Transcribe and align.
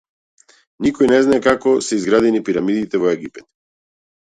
Никој 0.85 1.11
не 1.11 1.19
знае 1.25 1.43
како 1.49 1.75
се 1.89 2.01
изградени 2.01 2.43
пирамидите 2.49 3.05
во 3.07 3.15
Египет. 3.21 3.49